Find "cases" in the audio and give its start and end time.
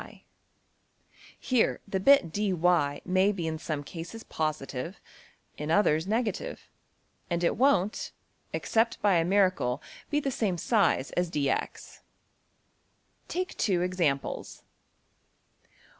3.83-4.23